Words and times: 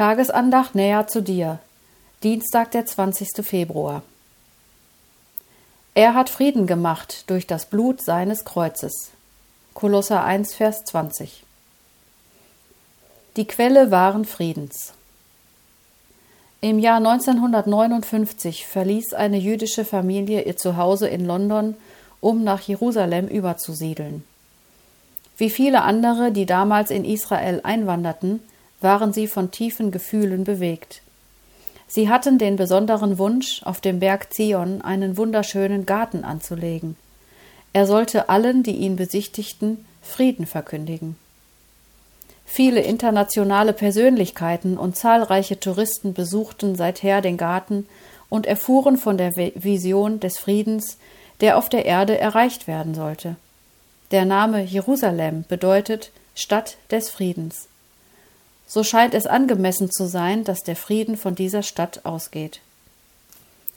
Tagesandacht 0.00 0.74
näher 0.74 1.08
zu 1.08 1.20
dir. 1.20 1.58
Dienstag, 2.22 2.70
der 2.70 2.86
20. 2.86 3.44
Februar. 3.44 4.00
Er 5.92 6.14
hat 6.14 6.30
Frieden 6.30 6.66
gemacht 6.66 7.24
durch 7.26 7.46
das 7.46 7.66
Blut 7.66 8.02
seines 8.02 8.46
Kreuzes. 8.46 9.10
Kolosser 9.74 10.24
1, 10.24 10.54
Vers 10.54 10.84
20. 10.86 11.44
Die 13.36 13.46
Quelle 13.46 13.90
wahren 13.90 14.24
Friedens. 14.24 14.94
Im 16.62 16.78
Jahr 16.78 16.96
1959 16.96 18.66
verließ 18.66 19.12
eine 19.12 19.36
jüdische 19.36 19.84
Familie 19.84 20.44
ihr 20.44 20.56
Zuhause 20.56 21.08
in 21.08 21.26
London, 21.26 21.76
um 22.22 22.42
nach 22.42 22.62
Jerusalem 22.62 23.28
überzusiedeln. 23.28 24.24
Wie 25.36 25.50
viele 25.50 25.82
andere, 25.82 26.32
die 26.32 26.46
damals 26.46 26.90
in 26.90 27.04
Israel 27.04 27.60
einwanderten, 27.64 28.40
waren 28.80 29.12
sie 29.12 29.26
von 29.26 29.50
tiefen 29.50 29.90
Gefühlen 29.90 30.44
bewegt. 30.44 31.02
Sie 31.86 32.08
hatten 32.08 32.38
den 32.38 32.56
besonderen 32.56 33.18
Wunsch, 33.18 33.62
auf 33.64 33.80
dem 33.80 33.98
Berg 33.98 34.32
Zion 34.32 34.80
einen 34.80 35.16
wunderschönen 35.16 35.86
Garten 35.86 36.24
anzulegen. 36.24 36.96
Er 37.72 37.86
sollte 37.86 38.28
allen, 38.28 38.62
die 38.62 38.76
ihn 38.76 38.96
besichtigten, 38.96 39.84
Frieden 40.02 40.46
verkündigen. 40.46 41.16
Viele 42.46 42.80
internationale 42.80 43.72
Persönlichkeiten 43.72 44.76
und 44.76 44.96
zahlreiche 44.96 45.60
Touristen 45.60 46.14
besuchten 46.14 46.74
seither 46.74 47.20
den 47.20 47.36
Garten 47.36 47.86
und 48.28 48.46
erfuhren 48.46 48.96
von 48.96 49.18
der 49.18 49.36
Vision 49.36 50.20
des 50.20 50.38
Friedens, 50.38 50.96
der 51.40 51.58
auf 51.58 51.68
der 51.68 51.86
Erde 51.86 52.18
erreicht 52.18 52.66
werden 52.66 52.94
sollte. 52.94 53.36
Der 54.10 54.24
Name 54.24 54.62
Jerusalem 54.62 55.44
bedeutet 55.48 56.10
Stadt 56.34 56.76
des 56.90 57.10
Friedens 57.10 57.69
so 58.70 58.84
scheint 58.84 59.14
es 59.14 59.26
angemessen 59.26 59.90
zu 59.90 60.06
sein, 60.06 60.44
dass 60.44 60.62
der 60.62 60.76
Frieden 60.76 61.16
von 61.16 61.34
dieser 61.34 61.64
Stadt 61.64 62.04
ausgeht. 62.04 62.60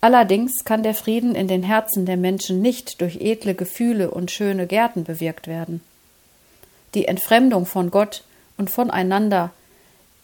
Allerdings 0.00 0.64
kann 0.64 0.82
der 0.82 0.94
Frieden 0.94 1.34
in 1.34 1.46
den 1.46 1.62
Herzen 1.62 2.06
der 2.06 2.16
Menschen 2.16 2.62
nicht 2.62 3.02
durch 3.02 3.16
edle 3.20 3.54
Gefühle 3.54 4.10
und 4.10 4.30
schöne 4.30 4.66
Gärten 4.66 5.04
bewirkt 5.04 5.46
werden. 5.46 5.82
Die 6.94 7.04
Entfremdung 7.06 7.66
von 7.66 7.90
Gott 7.90 8.24
und 8.56 8.70
voneinander, 8.70 9.50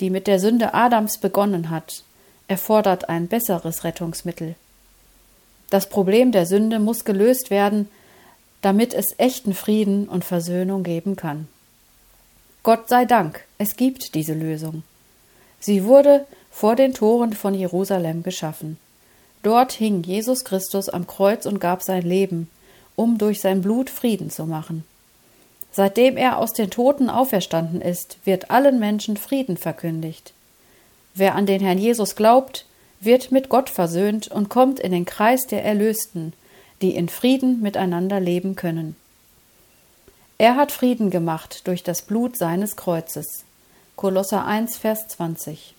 die 0.00 0.08
mit 0.08 0.26
der 0.26 0.40
Sünde 0.40 0.72
Adams 0.72 1.18
begonnen 1.18 1.68
hat, 1.68 2.02
erfordert 2.48 3.10
ein 3.10 3.28
besseres 3.28 3.84
Rettungsmittel. 3.84 4.54
Das 5.68 5.90
Problem 5.90 6.32
der 6.32 6.46
Sünde 6.46 6.78
muss 6.78 7.04
gelöst 7.04 7.50
werden, 7.50 7.90
damit 8.62 8.94
es 8.94 9.14
echten 9.18 9.52
Frieden 9.52 10.08
und 10.08 10.24
Versöhnung 10.24 10.84
geben 10.84 11.16
kann. 11.16 11.48
Gott 12.64 12.88
sei 12.88 13.04
Dank, 13.04 13.44
es 13.58 13.76
gibt 13.76 14.14
diese 14.14 14.32
Lösung. 14.32 14.84
Sie 15.60 15.84
wurde 15.84 16.24
vor 16.50 16.76
den 16.76 16.94
Toren 16.94 17.34
von 17.34 17.52
Jerusalem 17.52 18.22
geschaffen. 18.22 18.78
Dort 19.42 19.72
hing 19.72 20.02
Jesus 20.02 20.46
Christus 20.46 20.88
am 20.88 21.06
Kreuz 21.06 21.44
und 21.44 21.60
gab 21.60 21.82
sein 21.82 22.00
Leben, 22.00 22.48
um 22.96 23.18
durch 23.18 23.42
sein 23.42 23.60
Blut 23.60 23.90
Frieden 23.90 24.30
zu 24.30 24.46
machen. 24.46 24.82
Seitdem 25.72 26.16
er 26.16 26.38
aus 26.38 26.54
den 26.54 26.70
Toten 26.70 27.10
auferstanden 27.10 27.82
ist, 27.82 28.16
wird 28.24 28.50
allen 28.50 28.78
Menschen 28.78 29.18
Frieden 29.18 29.58
verkündigt. 29.58 30.32
Wer 31.14 31.34
an 31.34 31.44
den 31.44 31.60
Herrn 31.60 31.76
Jesus 31.76 32.16
glaubt, 32.16 32.64
wird 32.98 33.30
mit 33.30 33.50
Gott 33.50 33.68
versöhnt 33.68 34.28
und 34.28 34.48
kommt 34.48 34.80
in 34.80 34.90
den 34.90 35.04
Kreis 35.04 35.46
der 35.46 35.62
Erlösten, 35.66 36.32
die 36.80 36.96
in 36.96 37.10
Frieden 37.10 37.60
miteinander 37.60 38.20
leben 38.20 38.56
können. 38.56 38.96
Er 40.36 40.56
hat 40.56 40.72
Frieden 40.72 41.10
gemacht 41.10 41.68
durch 41.68 41.84
das 41.84 42.02
Blut 42.02 42.36
seines 42.36 42.74
Kreuzes. 42.74 43.44
Kolosser 43.94 44.44
1, 44.44 44.76
Vers 44.76 45.06
20. 45.06 45.74